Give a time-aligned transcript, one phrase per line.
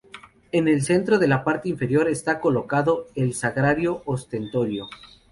[0.51, 4.89] En el centro de la parte inferior está colocado el sagrario-ostensorio.